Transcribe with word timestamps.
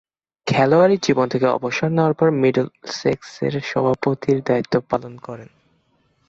খেলোয়াড়ী 0.47 0.95
জীবন 1.01 1.25
থেকে 1.29 1.47
অবসর 1.47 1.89
নেয়ার 1.89 2.13
পর 2.13 2.27
মিডলসেক্সের 2.31 3.53
সভাপতির 3.61 4.37
দায়িত্ব 4.43 4.73
পালন 4.89 5.13
করেন। 5.17 5.49